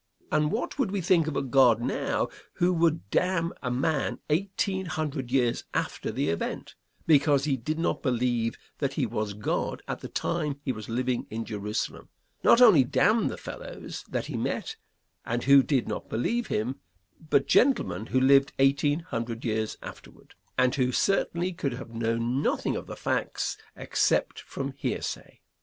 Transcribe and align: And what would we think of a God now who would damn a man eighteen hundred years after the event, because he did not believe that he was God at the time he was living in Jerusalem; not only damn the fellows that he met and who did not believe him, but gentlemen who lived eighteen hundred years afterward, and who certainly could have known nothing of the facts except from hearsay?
And 0.31 0.51
what 0.51 0.79
would 0.79 0.89
we 0.89 0.99
think 0.99 1.27
of 1.27 1.35
a 1.35 1.43
God 1.43 1.79
now 1.79 2.27
who 2.53 2.73
would 2.73 3.11
damn 3.11 3.53
a 3.61 3.69
man 3.69 4.17
eighteen 4.31 4.87
hundred 4.87 5.29
years 5.31 5.65
after 5.75 6.11
the 6.11 6.29
event, 6.29 6.73
because 7.05 7.43
he 7.43 7.55
did 7.55 7.77
not 7.77 8.01
believe 8.01 8.57
that 8.79 8.93
he 8.93 9.05
was 9.05 9.35
God 9.35 9.83
at 9.87 9.99
the 9.99 10.07
time 10.07 10.59
he 10.65 10.71
was 10.71 10.89
living 10.89 11.27
in 11.29 11.45
Jerusalem; 11.45 12.09
not 12.43 12.61
only 12.63 12.83
damn 12.83 13.27
the 13.27 13.37
fellows 13.37 14.03
that 14.09 14.25
he 14.25 14.35
met 14.35 14.75
and 15.23 15.43
who 15.43 15.61
did 15.61 15.87
not 15.87 16.09
believe 16.09 16.47
him, 16.47 16.77
but 17.29 17.45
gentlemen 17.45 18.07
who 18.07 18.19
lived 18.19 18.53
eighteen 18.57 19.01
hundred 19.01 19.45
years 19.45 19.77
afterward, 19.83 20.33
and 20.57 20.73
who 20.73 20.91
certainly 20.91 21.53
could 21.53 21.73
have 21.73 21.91
known 21.93 22.41
nothing 22.41 22.75
of 22.75 22.87
the 22.87 22.95
facts 22.95 23.55
except 23.75 24.39
from 24.41 24.71
hearsay? 24.71 25.41